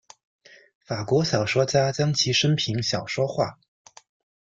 [0.83, 3.59] 法国小说家将其生平小说化。